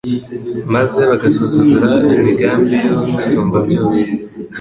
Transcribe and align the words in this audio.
maze 0.73 0.99
bagasuzugura 1.09 1.89
imigambi 2.15 2.75
y’Umusumbabyose 2.85 4.09